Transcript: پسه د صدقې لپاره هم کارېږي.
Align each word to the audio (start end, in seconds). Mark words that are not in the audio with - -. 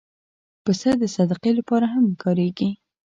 پسه 0.63 0.91
د 1.01 1.03
صدقې 1.15 1.51
لپاره 1.59 1.85
هم 1.93 2.05
کارېږي. 2.23 2.69